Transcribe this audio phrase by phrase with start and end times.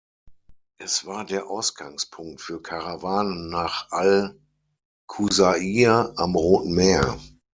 [0.79, 7.19] Es war der Ausgangspunkt für Karawanen nach Al-Qusair am Roten Meer.